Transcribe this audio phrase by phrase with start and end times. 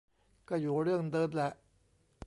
[0.49, 1.51] ก็อยู่เรื่องเดิมแหละ